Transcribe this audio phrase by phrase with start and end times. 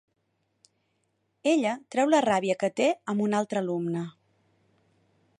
[1.51, 4.03] Ella treu la ràbia que té amb un altre alumne.